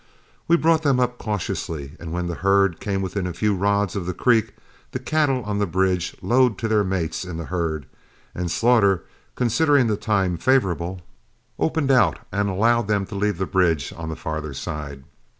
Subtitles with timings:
[0.47, 4.07] We brought them up cautiously, and when the herd came within a few rods of
[4.07, 4.55] the creek
[4.93, 7.85] the cattle on the bridge lowed to their mates in the herd,
[8.33, 9.03] and Slaughter,
[9.35, 11.01] considering the time favorable,
[11.59, 15.03] opened out and allowed them to leave the bridge on the farther side.